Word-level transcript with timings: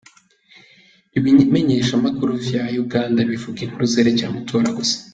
Ibimenyeshamakuru 1.17 2.31
vya 2.45 2.63
Uganda 2.83 3.19
bivuga 3.29 3.59
inkuru 3.65 3.85
zerekeye 3.93 4.27
amatora 4.29 4.67
gusa. 4.77 4.95